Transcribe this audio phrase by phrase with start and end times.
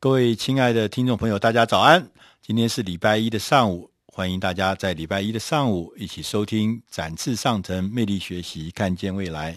[0.00, 2.08] 各位亲爱的听众朋友，大家早安！
[2.40, 9.54] 今天是礼拜一的上午，欢迎大家在礼拜一的上午一起收听《展翅上腾，魅力学习，看见未来》。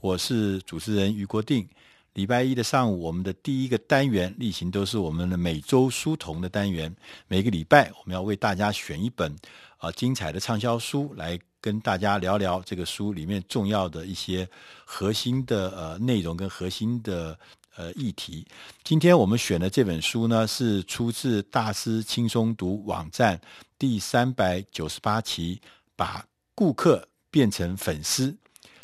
[0.00, 1.68] 我是主持人于国定。
[2.12, 6.94] 礼拜一的上午，我们的第一个单元例行都是我们的每周书童的单元。
[7.26, 9.32] 每个礼拜，我们要为大家选一本
[9.78, 14.48] 啊、呃、精彩的畅销书，来跟大家聊聊这个书里面重要的一些
[14.84, 17.36] 核心的呃内容跟核心的。
[17.76, 18.46] 呃，议题。
[18.84, 23.40] 今天我们选的这本书呢，是出自大师轻松读网站
[23.78, 25.60] 第三百九十八期，
[25.96, 28.36] 把顾客变成粉丝。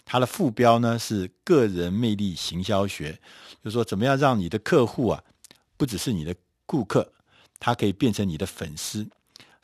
[0.07, 3.13] 它的副标呢是“个人魅力行销学”，
[3.63, 5.23] 就是说怎么样让你的客户啊，
[5.77, 6.35] 不只是你的
[6.65, 7.13] 顾客，
[7.61, 9.07] 他可以变成你的粉丝。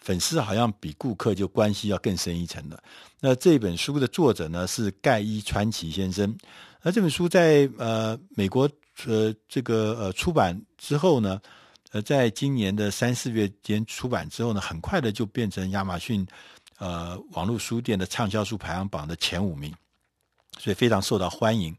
[0.04, 2.80] 粉丝好像比顾客就关系要更深一层了。
[3.20, 6.36] 那这本书的作者呢是盖伊川崎先生。
[6.82, 8.70] 而这本书在呃美国。
[9.06, 11.40] 呃，这个呃出版之后呢，
[11.90, 16.24] 呃，在今年的三四月间出版之后呢，很快的就变成亚马逊
[16.78, 19.74] 呃网络书店的畅销书排行榜的前五名，
[20.60, 21.76] 所以非常受到欢迎。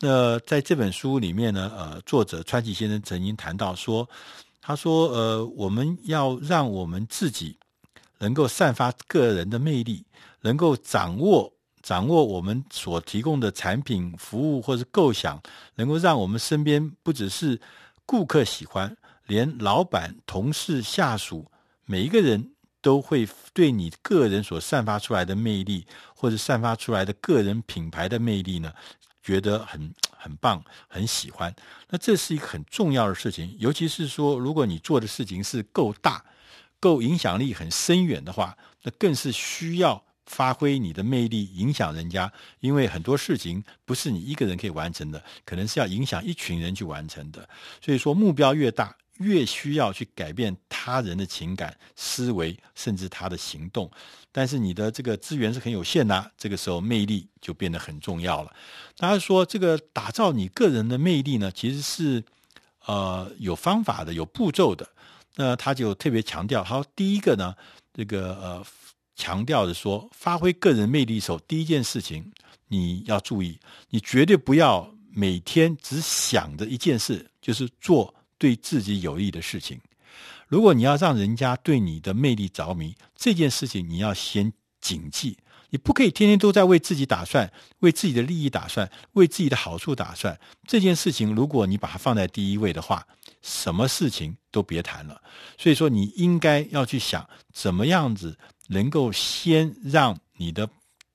[0.00, 4.10] 那在这本书里面呢，呃，作者川崎先生曾经谈到说，
[4.68, 7.56] 他说，呃，我们要让我们自己
[8.18, 10.04] 能够散发个人的魅力，
[10.42, 11.50] 能够掌握。
[11.80, 15.42] 掌握我们所提供的产品、服务或是构想，
[15.76, 17.58] 能够让我们身边不只是
[18.04, 18.94] 顾客喜欢，
[19.26, 21.50] 连老板、同事、下属，
[21.86, 22.50] 每一个人
[22.82, 28.70] 都会对你个人所散发出来的魅力，或者散发出来的个人品牌的魅力呢，
[29.28, 31.54] 觉得很 很棒，很喜欢。
[31.90, 36.24] 那这是一个很重要的事情，尤其是说，如果你做的事情是够大、
[36.80, 40.02] 够影响力很深远的话，那更是需要。
[40.28, 47.48] 发挥你的魅力，影响人家，因为很多事情不是你一个人可以完成的，可能是要影响一群人去完成的。
[47.82, 53.90] 所以说，目标越大，越需要去改变他人的情感、思维，甚至他的行动。
[54.32, 58.52] 但是你的这个资源是很有限的，这个时候魅力就变得很重要了。
[58.96, 62.22] 大家说，这个打造你个人的魅力呢，其实是
[62.86, 64.88] 呃有方法的，有步骤的。
[65.36, 67.54] 那他就特别强调，他说第一个呢，
[67.92, 68.66] 这个呃。
[69.20, 72.30] 强调的说，发挥个人魅力的时候，第一件事情
[72.68, 73.58] 你要注意，
[73.90, 79.80] 你绝对不要每天只想着一件事，就是做对自己有益的事情。
[80.46, 85.36] 如果你要让人家对你的魅力着迷，这件事情你要先谨记，
[85.70, 90.38] 你不可以天天都在为自己打算，为自己的利益打算，为自己的好处打算。
[90.66, 93.06] 这件事情，如果你把它放在第一位的话，
[93.42, 95.20] 什么事情都别谈了。
[95.58, 98.38] 所以说，你应该要去想怎么样子。
[98.70, 100.68] 能够先让你的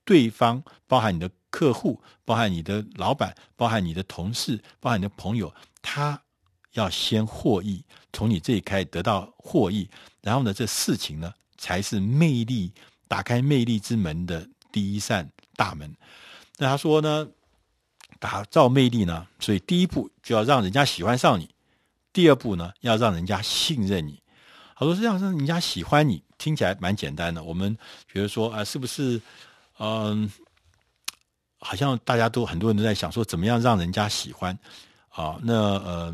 [0.04, 6.20] 对方，包含你的客户，包含你的老板，包含你的同事，包含你的朋友，他
[6.74, 9.90] 要先获益，从你这里开始得到获益，
[10.22, 12.72] 然后呢，这事情呢才是魅力
[13.08, 15.92] 打开魅力之门的第一扇大门。
[16.58, 17.28] 那他说呢，
[18.20, 21.50] 打造魅力呢，所以第一步就要让人家喜欢上你，
[22.12, 24.22] 第二步呢，要让人家信任你。
[24.76, 26.24] 好多是这样，让人家喜欢你。
[26.40, 27.78] 听起来蛮简单的，我们
[28.12, 29.22] 觉得说啊，是不是
[29.78, 30.30] 嗯，
[31.60, 34.58] 好像大家都很多人都在想说，怎么样让人家喜欢
[35.10, 35.40] 啊？
[35.42, 36.14] 那呃，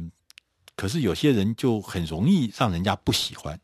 [0.79, 3.59] 可是有些人就很容易让人家不喜欢。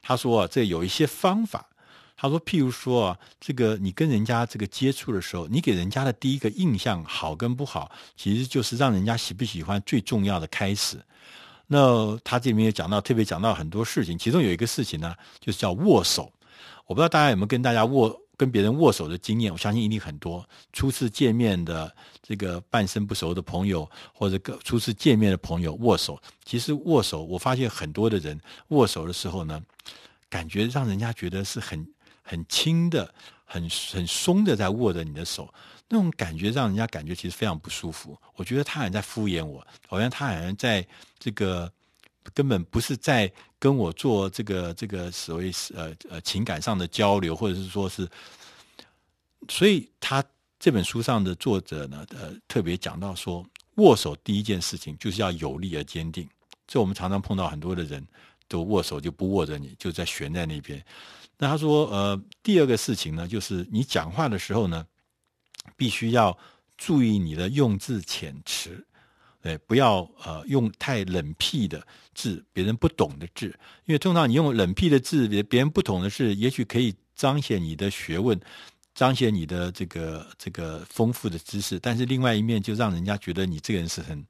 [0.00, 1.68] 他说啊，这有一些方法。
[2.16, 10.96] 他说，譬如说啊，这个你跟人家这个接触的时候，你给人家的第一个印象好跟不好，其实就是让人家喜不喜欢最重要的开始。
[11.66, 16.32] 那他这里面也讲到，特别讲到很多事情，其中有一个事情呢，就是叫握手。
[16.86, 20.48] 我不知道大家有没有跟大家握、跟别人握手的经验，我相信一定很多。
[20.72, 29.60] 初次见面的这个半生不熟的朋友，或者初次见面的朋友握手，其实握手，我发现很多的人握手的时候呢，
[30.30, 31.84] 感觉让人家觉得是很
[32.22, 33.12] 很轻的、
[33.44, 35.52] 很很松的在握着你的手。
[35.88, 38.16] 那种感觉让人家感觉其实非常不舒服。
[38.36, 40.86] 我觉得他好像在敷衍我，好像他好像在
[41.18, 41.72] 这个
[42.34, 48.08] 根本不是在跟我做这个这个所谓呃呃情感上的交流，或者是说是，
[49.48, 50.24] 所以他
[50.58, 53.44] 这本书上的作者呢，呃，特别讲到说，
[53.76, 56.28] 握手第一件事情就是要有力而坚定。
[56.66, 58.06] 这我们常常碰到很多的人
[58.46, 60.84] 都握手就不握着你，就在悬在那边。
[61.36, 64.86] 那他说，呃，第二个事情呢，就是你讲话的时候呢。
[65.76, 66.36] 必须要
[66.78, 68.84] 注意你的用字遣词，
[69.42, 73.46] 哎，不要呃用太冷僻的字，别人不懂的字。
[73.86, 78.38] 因为通常你用冷僻的字，别别人不懂的字，也许可以彰显你的学问，
[78.94, 81.78] 彰显你的这个这个丰富的知识。
[81.78, 84.26] 但是另外一面，就让人家觉得你这个人是很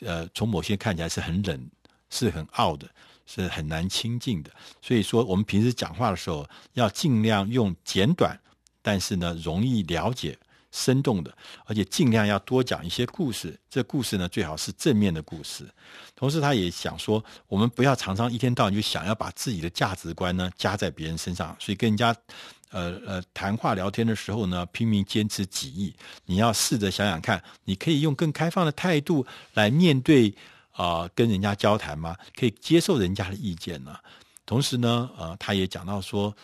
[0.00, 1.70] 呃，从某些看起来是很冷
[2.10, 2.88] 是很傲的，
[3.26, 4.50] 是很难亲近的。
[4.82, 8.38] 所以说，我们平时讲话的时候，要尽量用简短，
[8.82, 10.36] 但是呢，容易了解。
[10.70, 11.34] 生动的，
[11.64, 13.58] 而且尽量要多讲一些故事。
[13.70, 15.66] 这故事呢，最好是正面的故事。
[16.14, 21.56] 同时，他也想说，我们不要常常一天到晚就想要把自己的价值观呢加在别人身上。
[21.58, 22.14] 所以，跟人家
[22.70, 25.94] 呃呃谈话聊天的时候呢，拼命坚持己意。
[26.26, 30.34] 你要试着想想看，你可以用更开放的态度来面对
[30.72, 32.16] 啊、跟人家交谈吗？
[32.38, 33.96] 可以接受人家的意见呢？
[34.44, 36.34] 同时呢，呃，他也讲到说，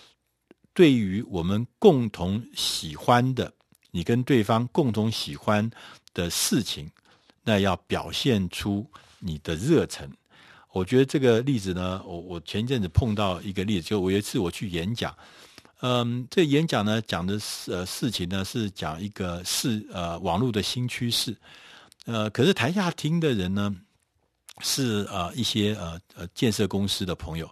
[0.72, 3.52] 对于我们共同喜欢的。
[3.94, 5.70] 你跟对方共同喜欢
[6.12, 6.90] 的事情，
[7.44, 8.84] 那要表现出
[9.20, 10.10] 你的热忱。
[10.72, 15.16] 我觉得这个例子呢，我我前一阵子碰到一个例子，就我有一次我去演讲，
[15.80, 21.36] 嗯，这演讲呢讲的是呃事情呢是讲一个是呃网络的新趋势，
[22.04, 23.72] 呃，可是台下听的人呢
[24.58, 27.48] 是呃一些呃呃建设公司的朋友。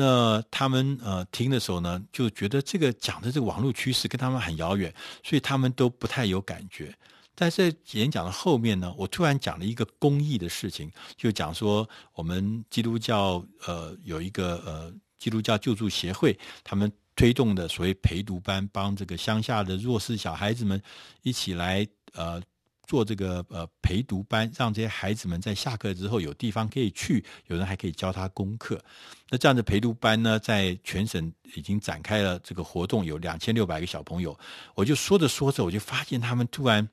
[0.00, 6.96] 那他们呃听的时候呢，就觉得这个讲的这个网络趋势跟他们很遥远，所以他们都不太有感觉。
[7.34, 20.82] 但是在演讲的后面呢，我突然讲了一个公益的事情，就讲说我们基督教呃有一个呃基督教救助协会，他们推动的所谓陪读班，帮这个乡下的弱势小孩子们
[21.22, 22.40] 一起来呃。
[22.90, 28.84] 做这个呃陪读班，让这些孩子们在下课之后有地方可以去，有人还可以教他功课。
[29.28, 34.36] 那这样的陪读班呢，在全省已经展开了这个活动，有两千六百个小朋友。
[34.74, 36.88] 我就说着说着，我就发现他们突然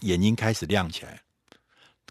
[0.00, 1.20] 眼睛开始亮起来，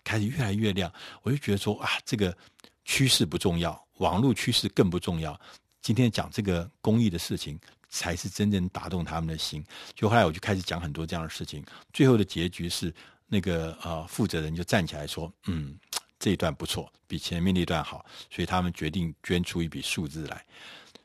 [0.03, 0.93] 开始越来越亮。
[1.23, 2.37] 我就觉得说啊，这个
[2.85, 5.35] 趋势不重要，网络趋势更不重要。
[5.81, 7.59] 今天讲这个公益的事情。
[7.93, 9.63] 才是真正打动他们的心。
[9.93, 11.63] 就后来我就开始讲很多这样的事情，
[11.93, 12.91] 最后的结局是
[13.27, 15.77] 那个呃负责人就站起来说：“嗯，
[16.17, 20.43] 这一段不错，比前面那段好。”所以他们决定捐出一笔数字来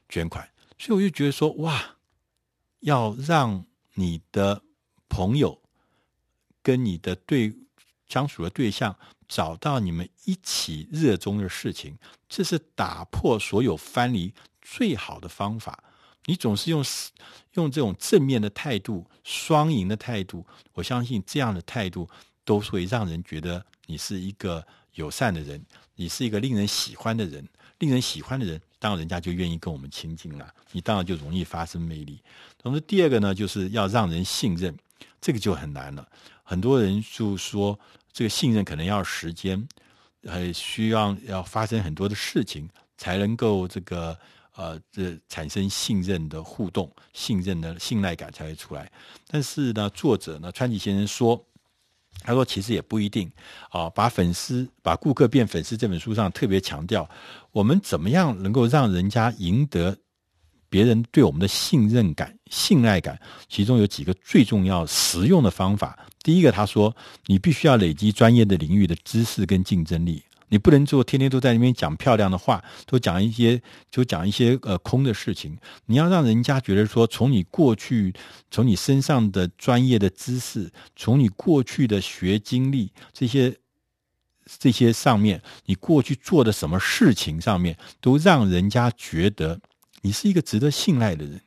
[0.08, 0.48] 捐款。
[0.78, 1.96] 所以我就觉得说，哇，
[2.80, 4.62] 要让你的
[5.10, 5.60] 朋友
[6.62, 7.54] 跟你的对
[8.08, 8.96] 相处的对象
[9.28, 11.98] 找到你们一起热衷的事情，
[12.30, 14.32] 这是打破所有藩篱
[14.62, 15.84] 最好的方法。
[16.28, 16.84] 你总是用
[17.54, 22.06] 用这种正面的态度、双赢的态度，我相信这样的态度
[22.44, 25.64] 都会让人觉得你是一个友善的人，
[25.94, 27.48] 你是一个令人喜欢的人。
[27.78, 32.20] 令人喜欢的人，当然人家就愿意跟我们亲近了，你当然就容易发生魅力。
[32.58, 34.76] 同时，第二个呢，就是要让人信任，
[35.22, 36.06] 这个就很难了。
[36.42, 37.78] 很多人就说，
[38.12, 39.66] 这个信任可能要时间，
[40.26, 44.18] 还需要要发生很多的事情，才能够这个。
[44.58, 48.90] 呃，这产生信任的互动，信任的信赖感才会出来。
[49.28, 51.40] 但是呢，作者呢，川崎先生说，
[52.24, 53.30] 他说其实也不一定
[53.70, 53.88] 啊。
[53.90, 57.08] 把粉丝把顾客变粉丝这本书上特别强调，
[57.52, 59.96] 我们怎么样能够让人家赢得
[60.68, 63.16] 别人对我们的信任感、信赖感？
[63.48, 65.96] 其中有几个最重要、实用的方法。
[66.24, 66.92] 第一个，他说，
[67.26, 70.20] 你必须要累积专业的领域的知识跟竞争力。
[70.48, 73.60] 你不能做天天都在那边讲漂亮的话，都讲一些
[73.90, 75.56] 就讲一些呃空的事情。
[75.86, 78.14] 你要让人家觉得说，从你过去，
[78.50, 83.56] 从你身上的专业的知识，从你过去的学经历这些
[84.58, 89.60] 这些上面，你过去做的什么事情上面，都让人家觉得
[90.02, 91.40] 你是一个值得信赖的人，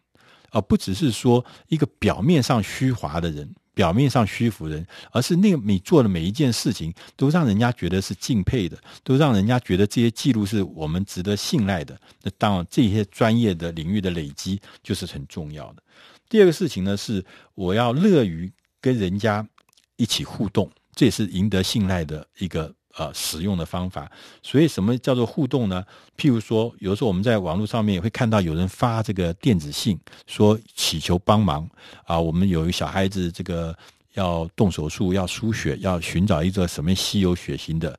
[0.51, 3.55] 而不只是说一个表面上虚华的人。
[3.73, 11.99] 表面上虚浮人，而是那个你做的每一件事情，都让人家觉得是敬佩的，都让人家觉得这些记录是我们值得信赖的。
[12.21, 15.83] 那当然，这些专业的领域的累积就是很重要的。
[16.29, 17.23] 第二个事情呢，是
[17.55, 19.47] 我要乐于跟人家
[19.95, 22.73] 一起互动，这也是赢得信赖的一个。
[22.97, 24.11] 呃，使用的方法，
[24.43, 25.83] 所以什么叫做互动呢？
[26.17, 31.69] 譬如说，有时候我们在网络上面也会看到有人发这个电子信，说祈求帮忙
[32.03, 32.19] 啊。
[32.19, 33.73] 我们有一个小孩子，这个
[34.15, 37.97] 要动手术，要输血，要寻找一个什么稀有血型的。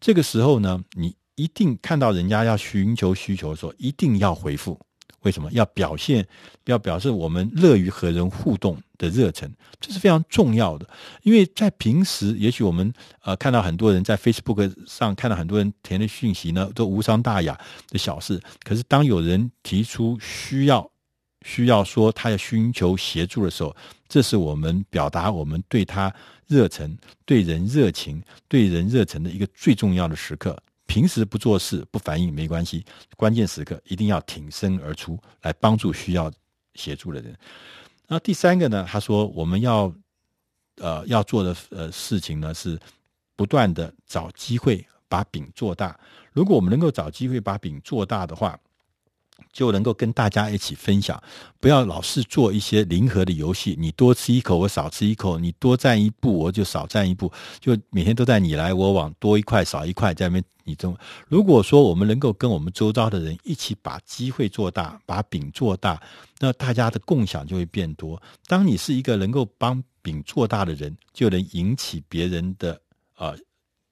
[0.00, 4.78] 这个时候呢，你一定看到人家要寻求需求的时候，一定要回复。
[5.22, 6.26] 为什么要表现？
[6.66, 9.50] 要表示我们乐于和人互动的热忱，
[9.80, 10.86] 这是非常重要的。
[11.22, 18.38] 因为在平时，也许我们呃看到很多人在 Facebook 上看到很多人填的讯息呢，都无伤大雅的小事。
[18.64, 20.90] 可是当有人提出需要，
[21.46, 23.74] 需要说他要寻求协助的时候，
[24.08, 26.12] 这是我们表达我们对他
[26.46, 30.60] 热忱、对人热情、对人热忱的一个最重要的时刻。
[30.86, 32.82] 平时不做事不反应没关系，
[33.14, 36.32] 关键时刻一定要挺身而出来帮助需要
[36.74, 37.36] 协助的人。
[38.08, 38.86] 那第三个呢？
[38.88, 39.92] 他说我们要
[40.76, 42.78] 呃要做的呃事情呢是
[43.36, 45.98] 不断的找机会把饼做大。
[46.32, 48.58] 如果我们能够找机会把饼做大的话，
[49.52, 51.20] 就能够跟大家一起分享，
[51.58, 53.74] 不要老是做一些零和的游戏。
[53.78, 57.32] 你多吃一口，我少吃一口；你多占一步，我就少占一步。
[57.58, 60.96] 就每天都在你来我往，多一块少一块，在那边你中。
[61.26, 66.00] 如果说我们能够跟我们周遭的人一起把机会做大，把饼做大，
[66.38, 68.20] 那大家的共享就会变多。
[68.46, 72.72] 当你是一个能够帮饼做大的人，就能引起别人的
[73.14, 73.28] 啊。
[73.28, 73.38] 呃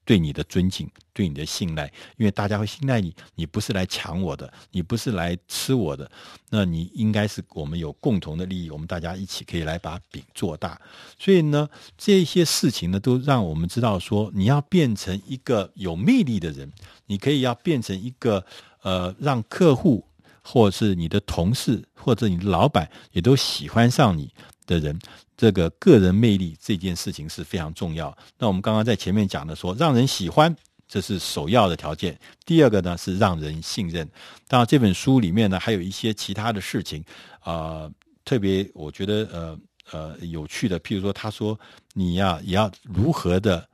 [0.07, 6.09] 对你的尊敬，对你的信赖，因为大家会信赖你，你不是来抢我的，你不是来吃我的，
[6.49, 10.79] 那你应该是我们有共同的利益，我们大家一起可以来把饼做大。
[11.19, 16.71] 所以呢，这些事情呢，都让我们知道说，你要变成一个有魅力的人，
[17.07, 18.45] 你可以要变成一个
[18.83, 20.07] 呃，让客户
[20.41, 24.33] 或者是你的同事或者你的老板也都喜欢上你
[24.65, 24.97] 的人。
[25.37, 28.15] 这个个人魅力这件事情是非常重要。
[28.39, 30.53] 那我们刚刚在前面讲的说，让人喜欢，
[30.87, 32.19] 这是首要的条件。
[32.43, 34.09] 第二个呢是让人信任。
[34.47, 37.03] 当然，这本书里面呢还有一些其他的事情
[37.41, 37.89] 啊、
[38.25, 39.59] 特别我觉得呃
[39.91, 41.57] 呃有趣的，譬如说，他说
[41.93, 43.65] 你呀也要如何的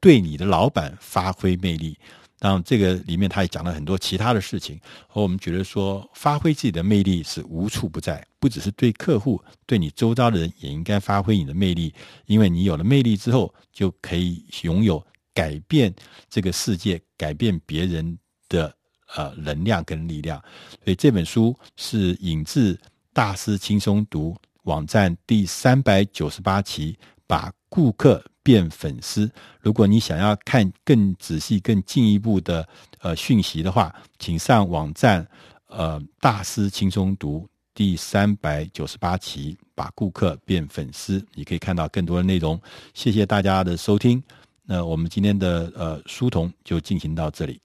[0.00, 1.96] 对你的老板发挥魅力。
[2.40, 11.94] 当然，这个里面他也讲了很多其他的事情，和我们觉得说，发挥自己的魅力是无处不在，不只是对客户，对你周遭的人也应该发挥你的魅力，
[12.24, 15.04] 因为你有了魅力之后，就可以拥有
[15.34, 15.94] 改变
[16.30, 18.18] 这个世界、改变别人
[18.48, 18.74] 的
[19.14, 20.42] 呃能量跟力量。
[20.82, 22.80] 所以这本书是引自
[23.12, 29.30] 大师轻松读网站第三百九十八期，把顾客变粉丝。
[29.60, 32.66] 如果你想要看更仔细、更进一步的
[33.00, 35.26] 呃讯息的话，请上网站
[35.66, 42.60] 呃大师轻松读第三百九十八期，把顾客变粉丝，你可以看到更多的内容。
[42.94, 44.22] 谢谢大家的收听。
[44.64, 47.60] 那我们今天的呃书童就进行到这里。